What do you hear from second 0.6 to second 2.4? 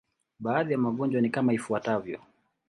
ya magonjwa ni kama ifuatavyo.